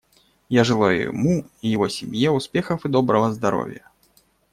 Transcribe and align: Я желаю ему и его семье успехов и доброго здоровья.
Я 0.49 0.63
желаю 0.63 1.09
ему 1.09 1.45
и 1.61 1.67
его 1.67 1.87
семье 1.87 2.31
успехов 2.31 2.87
и 2.87 2.89
доброго 2.89 3.31
здоровья. 3.31 3.87